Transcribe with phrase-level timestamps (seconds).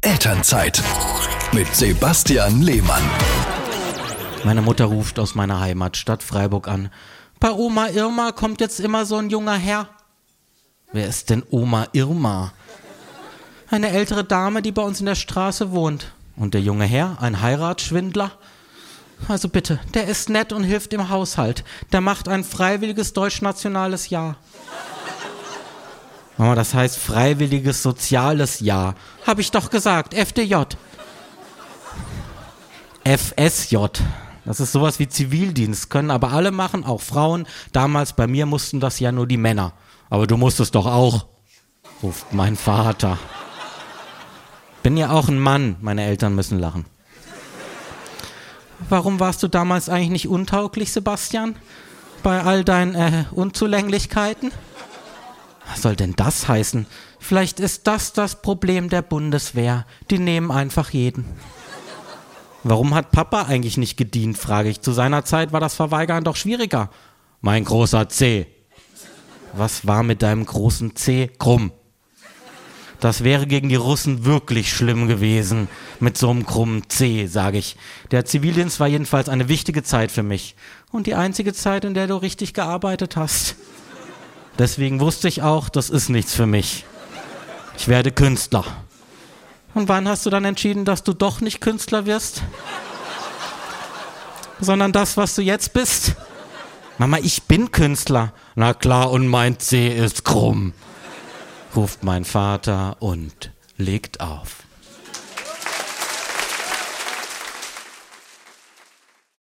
[0.00, 0.82] Elternzeit
[1.52, 3.02] mit Sebastian Lehmann.
[4.44, 6.90] Meine Mutter ruft aus meiner Heimatstadt Freiburg an.
[7.40, 9.88] Bei Oma Irma kommt jetzt immer so ein junger Herr.
[10.92, 12.52] Wer ist denn Oma Irma?
[13.68, 16.12] Eine ältere Dame, die bei uns in der Straße wohnt.
[16.36, 18.30] Und der junge Herr, ein Heiratsschwindler?
[19.28, 21.64] Also bitte, der ist nett und hilft im Haushalt.
[21.92, 24.36] Der macht ein freiwilliges deutschnationales Jahr.
[26.38, 28.94] Mama, das heißt freiwilliges soziales Jahr.
[29.26, 30.56] Hab ich doch gesagt, FDJ.
[33.04, 33.76] FSJ.
[34.44, 37.46] Das ist sowas wie Zivildienst, können aber alle machen, auch Frauen.
[37.72, 39.72] Damals bei mir mussten das ja nur die Männer.
[40.10, 41.26] Aber du musstest doch auch,
[42.02, 43.18] ruft mein Vater.
[44.82, 46.84] Bin ja auch ein Mann, meine Eltern müssen lachen.
[48.88, 51.56] Warum warst du damals eigentlich nicht untauglich, Sebastian?
[52.22, 54.52] Bei all deinen äh, Unzulänglichkeiten?
[55.68, 56.86] Was soll denn das heißen?
[57.18, 59.86] Vielleicht ist das das Problem der Bundeswehr.
[60.10, 61.24] Die nehmen einfach jeden.
[62.62, 64.80] Warum hat Papa eigentlich nicht gedient, frage ich.
[64.80, 66.90] Zu seiner Zeit war das Verweigern doch schwieriger.
[67.40, 68.46] Mein großer C.
[69.52, 71.30] Was war mit deinem großen C?
[71.38, 71.72] Krumm.
[73.00, 75.68] Das wäre gegen die Russen wirklich schlimm gewesen
[76.00, 77.76] mit so einem krummen C, sage ich.
[78.10, 80.56] Der Zivildienst war jedenfalls eine wichtige Zeit für mich
[80.90, 83.56] und die einzige Zeit, in der du richtig gearbeitet hast.
[84.58, 86.84] Deswegen wusste ich auch, das ist nichts für mich.
[87.76, 88.64] Ich werde Künstler.
[89.74, 92.42] Und wann hast du dann entschieden, dass du doch nicht Künstler wirst?
[94.60, 96.14] Sondern das, was du jetzt bist?
[96.96, 98.32] Mama, ich bin Künstler.
[98.54, 100.72] Na klar, und mein C ist krumm
[101.76, 104.62] ruft mein Vater und legt auf.